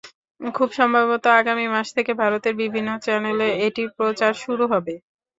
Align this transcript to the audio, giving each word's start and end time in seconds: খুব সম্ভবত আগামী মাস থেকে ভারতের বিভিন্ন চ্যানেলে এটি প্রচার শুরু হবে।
খুব 0.41 0.69
সম্ভবত 0.77 1.25
আগামী 1.39 1.65
মাস 1.67 1.87
থেকে 1.97 2.11
ভারতের 2.21 2.53
বিভিন্ন 2.61 2.89
চ্যানেলে 3.05 3.47
এটি 3.67 3.83
প্রচার 3.97 4.31
শুরু 4.43 4.63
হবে। 4.73 4.93